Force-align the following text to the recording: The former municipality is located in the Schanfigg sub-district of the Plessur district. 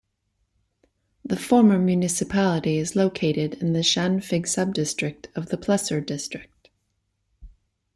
The 1.23 1.35
former 1.37 1.77
municipality 1.77 2.77
is 2.77 2.95
located 2.95 3.61
in 3.61 3.73
the 3.73 3.83
Schanfigg 3.83 4.47
sub-district 4.47 5.27
of 5.35 5.49
the 5.49 5.57
Plessur 5.57 6.03
district. 6.03 6.69